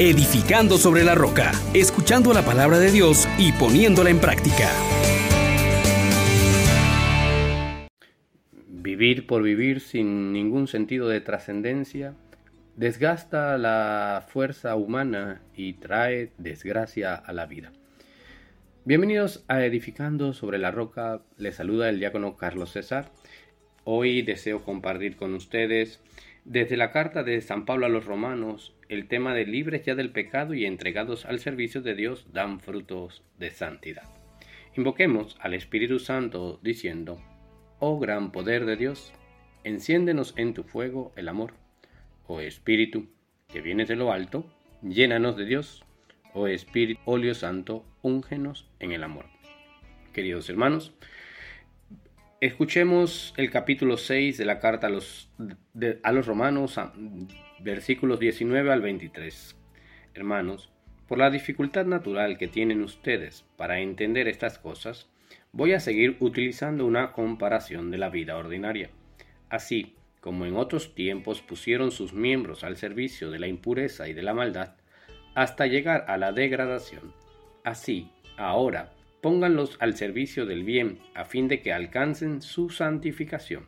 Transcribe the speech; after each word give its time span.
edificando 0.00 0.78
sobre 0.78 1.04
la 1.04 1.14
roca, 1.14 1.52
escuchando 1.74 2.32
la 2.32 2.42
palabra 2.42 2.78
de 2.78 2.90
Dios 2.90 3.28
y 3.38 3.52
poniéndola 3.52 4.08
en 4.08 4.18
práctica. 4.18 4.70
Vivir 8.66 9.26
por 9.26 9.42
vivir 9.42 9.80
sin 9.80 10.32
ningún 10.32 10.68
sentido 10.68 11.06
de 11.06 11.20
trascendencia 11.20 12.14
desgasta 12.76 13.58
la 13.58 14.24
fuerza 14.26 14.74
humana 14.74 15.42
y 15.54 15.74
trae 15.74 16.32
desgracia 16.38 17.14
a 17.14 17.34
la 17.34 17.44
vida. 17.44 17.70
Bienvenidos 18.86 19.44
a 19.48 19.66
Edificando 19.66 20.32
sobre 20.32 20.56
la 20.56 20.70
Roca, 20.70 21.20
les 21.36 21.56
saluda 21.56 21.90
el 21.90 21.98
diácono 21.98 22.38
Carlos 22.38 22.72
César. 22.72 23.10
Hoy 23.84 24.22
deseo 24.22 24.64
compartir 24.64 25.16
con 25.16 25.34
ustedes 25.34 26.00
desde 26.44 26.76
la 26.76 26.90
carta 26.90 27.22
de 27.22 27.40
San 27.40 27.64
Pablo 27.64 27.86
a 27.86 27.88
los 27.88 28.06
romanos, 28.06 28.74
el 28.88 29.08
tema 29.08 29.34
de 29.34 29.46
libres 29.46 29.84
ya 29.84 29.94
del 29.94 30.10
pecado 30.10 30.54
y 30.54 30.64
entregados 30.64 31.24
al 31.24 31.38
servicio 31.38 31.82
de 31.82 31.94
Dios 31.94 32.26
dan 32.32 32.60
frutos 32.60 33.22
de 33.38 33.50
santidad. 33.50 34.04
Invoquemos 34.76 35.36
al 35.40 35.54
Espíritu 35.54 35.98
Santo 35.98 36.58
diciendo, 36.62 37.20
Oh 37.78 37.98
gran 37.98 38.32
poder 38.32 38.66
de 38.66 38.76
Dios, 38.76 39.12
enciéndenos 39.64 40.34
en 40.36 40.54
tu 40.54 40.62
fuego 40.62 41.12
el 41.16 41.28
amor. 41.28 41.54
Oh 42.26 42.40
Espíritu, 42.40 43.08
que 43.52 43.60
vienes 43.60 43.88
de 43.88 43.96
lo 43.96 44.12
alto, 44.12 44.46
llénanos 44.82 45.36
de 45.36 45.44
Dios. 45.44 45.84
Oh 46.32 46.46
Espíritu, 46.46 47.00
óleo 47.04 47.34
santo, 47.34 47.84
úngenos 48.02 48.68
en 48.78 48.92
el 48.92 49.02
amor. 49.02 49.26
Queridos 50.12 50.48
hermanos, 50.48 50.92
Escuchemos 52.40 53.34
el 53.36 53.50
capítulo 53.50 53.98
6 53.98 54.38
de 54.38 54.46
la 54.46 54.60
carta 54.60 54.86
a 54.86 54.90
los, 54.90 55.28
romanos, 56.26 56.80
versículos 57.58 58.18
19 58.18 58.72
al 58.72 58.80
23. 58.80 59.56
Hermanos, 60.14 60.72
por 61.06 61.18
la 61.18 61.28
dificultad 61.28 61.84
natural 61.84 62.38
que 62.38 62.48
tienen 62.48 62.80
ustedes 62.80 63.44
para 63.58 63.80
entender 63.80 64.26
estas 64.26 64.58
cosas, 64.58 65.10
voy 65.52 65.74
a 65.74 65.80
seguir 65.80 66.16
utilizando 66.20 66.86
una 66.86 67.12
comparación 67.12 67.90
de 67.90 67.98
la 67.98 68.08
vida 68.08 68.38
ordinaria. 68.38 68.88
Así 69.50 69.96
como 70.22 70.46
en 70.46 70.56
otros 70.56 70.94
tiempos 70.94 71.42
pusieron 71.42 71.90
sus 71.90 72.14
miembros 72.14 72.64
al 72.64 72.78
servicio 72.78 73.30
de 73.30 73.38
la 73.38 73.48
impureza 73.48 74.08
y 74.08 74.14
de 74.14 74.22
la 74.22 74.32
maldad, 74.32 74.76
hasta 75.34 75.66
llegar 75.66 76.06
a 76.08 76.16
la 76.16 76.32
degradación, 76.32 77.12
así, 77.64 78.10
ahora, 78.38 78.94
pónganlos 79.20 79.76
al 79.80 79.96
servicio 79.96 80.46
del 80.46 80.64
bien, 80.64 80.98
a 81.14 81.24
fin 81.24 81.48
de 81.48 81.60
que 81.60 81.72
alcancen 81.72 82.42
su 82.42 82.70
santificación. 82.70 83.66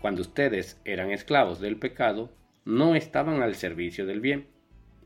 Cuando 0.00 0.22
ustedes 0.22 0.80
eran 0.84 1.10
esclavos 1.10 1.60
del 1.60 1.76
pecado, 1.76 2.32
no 2.64 2.94
estaban 2.94 3.42
al 3.42 3.54
servicio 3.54 4.06
del 4.06 4.20
bien. 4.20 4.46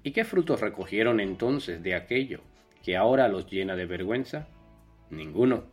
¿Y 0.02 0.12
qué 0.12 0.24
frutos 0.24 0.60
recogieron 0.60 1.20
entonces 1.20 1.82
de 1.82 1.94
aquello 1.94 2.40
que 2.82 2.96
ahora 2.96 3.28
los 3.28 3.50
llena 3.50 3.76
de 3.76 3.86
vergüenza? 3.86 4.48
Ninguno, 5.10 5.64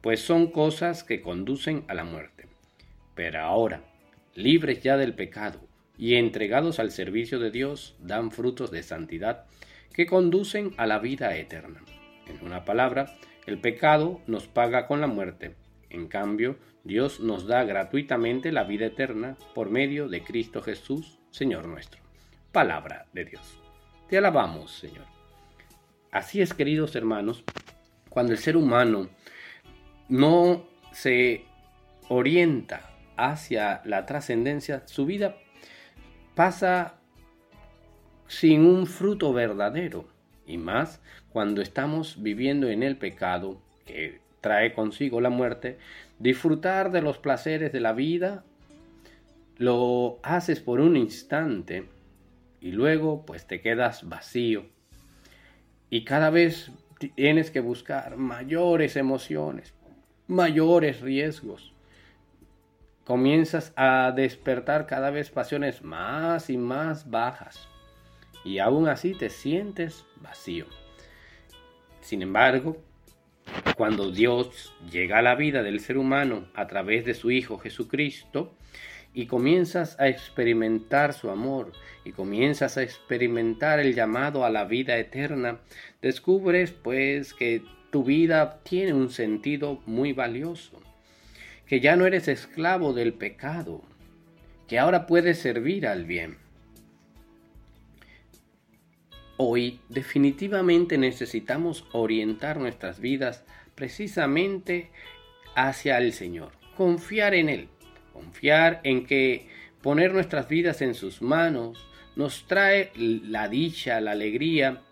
pues 0.00 0.20
son 0.20 0.50
cosas 0.50 1.04
que 1.04 1.20
conducen 1.20 1.84
a 1.88 1.94
la 1.94 2.04
muerte. 2.04 2.46
Pero 3.14 3.40
ahora, 3.40 3.82
libres 4.34 4.82
ya 4.82 4.96
del 4.96 5.14
pecado 5.14 5.60
y 5.96 6.14
entregados 6.16 6.78
al 6.78 6.90
servicio 6.90 7.38
de 7.38 7.50
Dios, 7.50 7.96
dan 8.00 8.30
frutos 8.30 8.70
de 8.70 8.82
santidad 8.82 9.46
que 9.92 10.06
conducen 10.06 10.74
a 10.76 10.86
la 10.86 10.98
vida 10.98 11.36
eterna. 11.36 11.80
En 12.26 12.44
una 12.44 12.64
palabra, 12.64 13.16
el 13.46 13.58
pecado 13.58 14.20
nos 14.26 14.46
paga 14.46 14.86
con 14.86 15.00
la 15.00 15.06
muerte. 15.06 15.54
En 15.90 16.08
cambio, 16.08 16.56
Dios 16.82 17.20
nos 17.20 17.46
da 17.46 17.64
gratuitamente 17.64 18.52
la 18.52 18.64
vida 18.64 18.86
eterna 18.86 19.36
por 19.54 19.70
medio 19.70 20.08
de 20.08 20.22
Cristo 20.22 20.62
Jesús, 20.62 21.18
Señor 21.30 21.66
nuestro. 21.66 22.00
Palabra 22.52 23.06
de 23.12 23.24
Dios. 23.24 23.60
Te 24.08 24.18
alabamos, 24.18 24.72
Señor. 24.72 25.06
Así 26.10 26.40
es, 26.40 26.54
queridos 26.54 26.94
hermanos, 26.94 27.44
cuando 28.08 28.32
el 28.32 28.38
ser 28.38 28.56
humano 28.56 29.08
no 30.08 30.64
se 30.92 31.44
orienta 32.08 32.90
hacia 33.16 33.82
la 33.84 34.06
trascendencia, 34.06 34.86
su 34.86 35.06
vida 35.06 35.36
pasa 36.34 36.94
sin 38.28 38.64
un 38.64 38.86
fruto 38.86 39.32
verdadero 39.32 40.13
y 40.46 40.58
más 40.58 41.00
cuando 41.32 41.62
estamos 41.62 42.22
viviendo 42.22 42.68
en 42.68 42.82
el 42.82 42.96
pecado 42.96 43.60
que 43.86 44.20
trae 44.40 44.74
consigo 44.74 45.20
la 45.20 45.30
muerte, 45.30 45.78
disfrutar 46.18 46.90
de 46.90 47.02
los 47.02 47.18
placeres 47.18 47.72
de 47.72 47.80
la 47.80 47.92
vida 47.92 48.44
lo 49.56 50.18
haces 50.22 50.60
por 50.60 50.80
un 50.80 50.96
instante 50.96 51.88
y 52.60 52.72
luego 52.72 53.24
pues 53.24 53.46
te 53.46 53.60
quedas 53.60 54.08
vacío 54.08 54.66
y 55.90 56.04
cada 56.04 56.30
vez 56.30 56.72
tienes 57.14 57.50
que 57.50 57.60
buscar 57.60 58.16
mayores 58.16 58.96
emociones, 58.96 59.74
mayores 60.26 61.00
riesgos. 61.00 61.72
Comienzas 63.04 63.72
a 63.76 64.12
despertar 64.16 64.86
cada 64.86 65.10
vez 65.10 65.30
pasiones 65.30 65.82
más 65.82 66.48
y 66.48 66.56
más 66.56 67.10
bajas 67.10 67.68
y 68.44 68.58
aún 68.58 68.88
así 68.88 69.14
te 69.14 69.30
sientes 69.30 70.04
vacío. 70.16 70.66
Sin 72.00 72.22
embargo, 72.22 72.76
cuando 73.76 74.10
Dios 74.10 74.74
llega 74.90 75.18
a 75.18 75.22
la 75.22 75.34
vida 75.34 75.62
del 75.62 75.80
ser 75.80 75.98
humano 75.98 76.46
a 76.54 76.66
través 76.66 77.04
de 77.04 77.14
su 77.14 77.30
Hijo 77.30 77.58
Jesucristo, 77.58 78.54
y 79.14 79.26
comienzas 79.26 79.98
a 80.00 80.08
experimentar 80.08 81.14
su 81.14 81.30
amor 81.30 81.72
y 82.04 82.10
comienzas 82.10 82.76
a 82.76 82.82
experimentar 82.82 83.78
el 83.78 83.94
llamado 83.94 84.44
a 84.44 84.50
la 84.50 84.64
vida 84.64 84.98
eterna, 84.98 85.60
descubres 86.02 86.72
pues 86.72 87.32
que 87.32 87.62
tu 87.90 88.02
vida 88.02 88.60
tiene 88.64 88.92
un 88.92 89.10
sentido 89.10 89.80
muy 89.86 90.12
valioso, 90.12 90.82
que 91.66 91.78
ya 91.78 91.94
no 91.94 92.06
eres 92.06 92.26
esclavo 92.26 92.92
del 92.92 93.14
pecado, 93.14 93.82
que 94.66 94.80
ahora 94.80 95.06
puedes 95.06 95.38
servir 95.38 95.86
al 95.86 96.04
bien. 96.04 96.43
Hoy 99.36 99.80
definitivamente 99.88 100.96
necesitamos 100.96 101.86
orientar 101.92 102.58
nuestras 102.58 103.00
vidas 103.00 103.44
precisamente 103.74 104.90
hacia 105.56 105.98
el 105.98 106.12
Señor, 106.12 106.52
confiar 106.76 107.34
en 107.34 107.48
Él, 107.48 107.68
confiar 108.12 108.80
en 108.84 109.06
que 109.06 109.48
poner 109.82 110.14
nuestras 110.14 110.48
vidas 110.48 110.82
en 110.82 110.94
sus 110.94 111.20
manos 111.20 111.84
nos 112.14 112.46
trae 112.46 112.92
la 112.94 113.48
dicha, 113.48 114.00
la 114.00 114.12
alegría. 114.12 114.82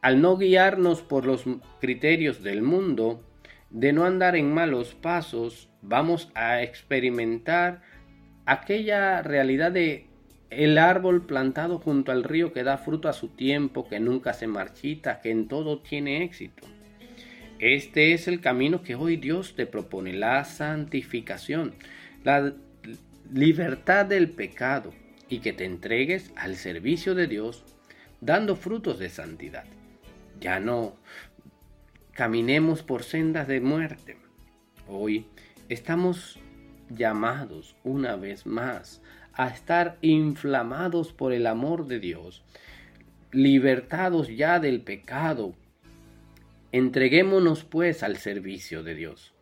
Al 0.00 0.22
no 0.22 0.38
guiarnos 0.38 1.02
por 1.02 1.26
los 1.26 1.44
criterios 1.80 2.42
del 2.42 2.62
mundo, 2.62 3.22
de 3.68 3.92
no 3.92 4.04
andar 4.06 4.34
en 4.34 4.52
malos 4.52 4.94
pasos, 4.94 5.68
vamos 5.82 6.30
a 6.34 6.62
experimentar 6.62 7.82
aquella 8.46 9.20
realidad 9.22 9.72
de 9.72 10.07
el 10.50 10.78
árbol 10.78 11.26
plantado 11.26 11.78
junto 11.78 12.12
al 12.12 12.24
río 12.24 12.52
que 12.52 12.64
da 12.64 12.78
fruto 12.78 13.08
a 13.08 13.12
su 13.12 13.28
tiempo, 13.28 13.88
que 13.88 14.00
nunca 14.00 14.32
se 14.32 14.46
marchita, 14.46 15.20
que 15.20 15.30
en 15.30 15.48
todo 15.48 15.80
tiene 15.80 16.24
éxito. 16.24 16.66
Este 17.58 18.12
es 18.12 18.28
el 18.28 18.40
camino 18.40 18.82
que 18.82 18.94
hoy 18.94 19.16
Dios 19.16 19.54
te 19.56 19.66
propone, 19.66 20.12
la 20.12 20.44
santificación, 20.44 21.74
la 22.24 22.54
libertad 23.32 24.06
del 24.06 24.30
pecado 24.30 24.94
y 25.28 25.40
que 25.40 25.52
te 25.52 25.64
entregues 25.64 26.32
al 26.36 26.56
servicio 26.56 27.14
de 27.14 27.26
Dios 27.26 27.64
dando 28.20 28.56
frutos 28.56 28.98
de 28.98 29.10
santidad. 29.10 29.64
Ya 30.40 30.60
no 30.60 30.96
caminemos 32.12 32.82
por 32.82 33.02
sendas 33.02 33.48
de 33.48 33.60
muerte. 33.60 34.16
Hoy 34.86 35.26
estamos 35.68 36.38
llamados 36.88 37.76
una 37.84 38.16
vez 38.16 38.46
más 38.46 39.02
a 39.38 39.48
estar 39.48 39.98
inflamados 40.02 41.12
por 41.12 41.32
el 41.32 41.46
amor 41.46 41.86
de 41.86 42.00
Dios, 42.00 42.42
libertados 43.30 44.28
ya 44.28 44.58
del 44.58 44.82
pecado. 44.82 45.54
Entreguémonos 46.72 47.62
pues 47.62 48.02
al 48.02 48.16
servicio 48.16 48.82
de 48.82 48.96
Dios. 48.96 49.32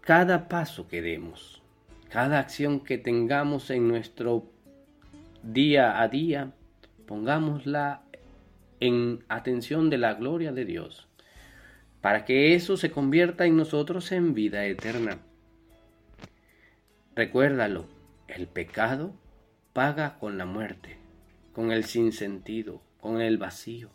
Cada 0.00 0.48
paso 0.48 0.88
que 0.88 1.00
demos, 1.00 1.62
cada 2.10 2.40
acción 2.40 2.80
que 2.80 2.98
tengamos 2.98 3.70
en 3.70 3.86
nuestro 3.86 4.50
día 5.44 6.02
a 6.02 6.08
día, 6.08 6.52
pongámosla 7.06 8.02
en 8.80 9.22
atención 9.28 9.90
de 9.90 9.98
la 9.98 10.14
gloria 10.14 10.50
de 10.50 10.64
Dios, 10.64 11.06
para 12.00 12.24
que 12.24 12.56
eso 12.56 12.76
se 12.76 12.90
convierta 12.90 13.46
en 13.46 13.56
nosotros 13.56 14.10
en 14.10 14.34
vida 14.34 14.66
eterna. 14.66 15.20
Recuérdalo, 17.14 17.84
el 18.26 18.46
pecado 18.46 19.12
paga 19.74 20.18
con 20.18 20.38
la 20.38 20.46
muerte, 20.46 20.96
con 21.52 21.70
el 21.70 21.84
sinsentido, 21.84 22.80
con 23.02 23.20
el 23.20 23.36
vacío. 23.36 23.90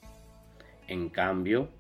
En 0.88 1.10
cambio, 1.10 1.72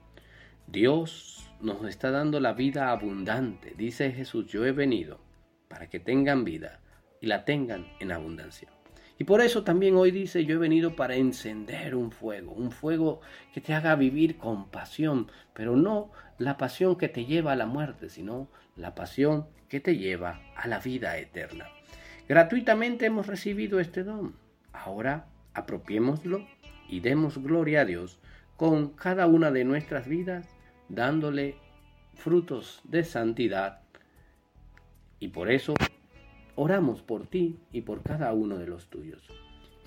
Dios 0.65 1.47
nos 1.61 1.85
está 1.85 2.09
dando 2.09 2.39
la 2.39 2.53
vida 2.53 2.89
abundante. 2.89 3.75
Dice 3.77 4.11
Jesús, 4.13 4.47
yo 4.47 4.65
he 4.65 4.71
venido 4.71 5.19
para 5.67 5.91
que 5.91 5.99
tengan 5.99 6.43
vida 6.43 6.79
y 7.21 7.27
la 7.27 7.45
tengan 7.45 7.85
en 7.99 8.11
abundancia. 8.11 8.69
Y 9.19 9.23
por 9.23 9.41
eso 9.41 9.63
también 9.63 9.95
hoy 9.95 10.09
dice, 10.09 10.43
yo 10.43 10.55
he 10.55 10.59
venido 10.59 10.95
para 10.95 11.17
encender 11.17 11.93
un 11.93 12.11
fuego, 12.11 12.51
un 12.51 12.71
fuego 12.71 13.21
que 13.53 13.61
te 13.61 13.75
haga 13.75 13.95
vivir 13.95 14.37
con 14.37 14.69
pasión, 14.71 15.29
pero 15.53 15.75
no 15.75 16.09
la 16.39 16.57
pasión 16.57 16.95
que 16.95 17.09
te 17.09 17.25
lleva 17.25 17.51
a 17.51 17.55
la 17.55 17.67
muerte, 17.67 18.09
sino 18.09 18.49
la 18.77 18.95
pasión 18.95 19.47
que 19.69 19.79
te 19.79 19.97
lleva 19.97 20.41
a 20.55 20.67
la 20.67 20.79
vida 20.79 21.17
eterna. 21.17 21.67
Gratuitamente 22.27 23.05
hemos 23.05 23.27
recibido 23.27 23.79
este 23.79 24.03
don. 24.03 24.35
Ahora 24.71 25.27
apropiémoslo 25.53 26.45
y 26.87 26.99
demos 26.99 27.37
gloria 27.37 27.81
a 27.81 27.85
Dios 27.85 28.19
con 28.55 28.89
cada 28.89 29.27
una 29.27 29.51
de 29.51 29.63
nuestras 29.63 30.07
vidas, 30.07 30.47
dándole 30.89 31.55
frutos 32.15 32.81
de 32.83 33.03
santidad. 33.03 33.81
Y 35.19 35.29
por 35.29 35.51
eso 35.51 35.73
oramos 36.55 37.01
por 37.01 37.27
ti 37.27 37.59
y 37.71 37.81
por 37.81 38.03
cada 38.03 38.33
uno 38.33 38.57
de 38.57 38.67
los 38.67 38.87
tuyos. 38.87 39.23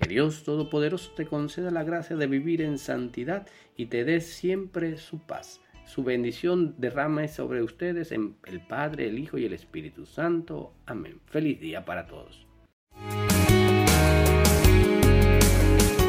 Que 0.01 0.09
Dios 0.09 0.45
Todopoderoso 0.45 1.13
te 1.13 1.27
conceda 1.27 1.71
la 1.71 1.85
gracia 1.85 2.17
de 2.17 2.27
vivir 2.27 2.63
en 2.63 2.79
santidad 2.79 3.47
y 3.77 3.87
te 3.87 4.05
dé 4.05 4.21
siempre 4.21 4.97
su 4.97 5.19
paz. 5.19 5.61
Su 5.87 6.05
bendición 6.05 6.75
derrame 6.79 7.29
sobre 7.29 7.63
ustedes 7.63 8.13
en 8.13 8.37
el 8.47 8.61
Padre, 8.61 9.09
el 9.09 9.19
Hijo 9.19 9.39
y 9.39 9.45
el 9.45 9.53
Espíritu 9.53 10.07
Santo. 10.07 10.73
Amén. 10.87 11.21
Feliz 11.27 11.61
día 11.61 11.85
para 11.85 12.07
todos. 12.07 12.47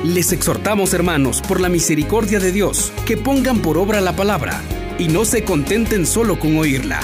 Les 0.03 0.33
exhortamos, 0.33 0.93
hermanos, 0.93 1.41
por 1.41 1.61
la 1.61 1.69
misericordia 1.69 2.39
de 2.39 2.51
Dios, 2.51 2.91
que 3.05 3.17
pongan 3.17 3.61
por 3.61 3.77
obra 3.77 4.01
la 4.01 4.15
palabra 4.15 4.59
y 4.97 5.07
no 5.07 5.25
se 5.25 5.43
contenten 5.43 6.05
solo 6.05 6.39
con 6.39 6.57
oírla. 6.57 7.01